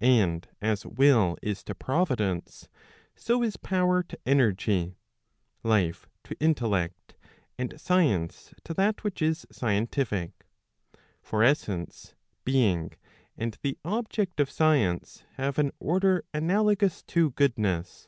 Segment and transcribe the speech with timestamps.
[0.00, 2.68] And as will is to providence,
[3.16, 4.94] so is power to energy,
[5.64, 7.16] life to intellect,
[7.58, 10.46] and science to that which is scientific.
[11.20, 12.14] For essence,
[12.44, 12.92] being,
[13.36, 18.06] and the object of science, have an order analogous to goodness.